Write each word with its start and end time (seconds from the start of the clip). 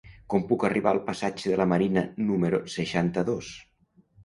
Com 0.33 0.45
puc 0.51 0.63
arribar 0.69 0.93
al 0.93 1.01
passatge 1.09 1.51
de 1.53 1.59
la 1.61 1.67
Marina 1.75 2.05
número 2.31 2.63
seixanta-dos? 2.79 3.55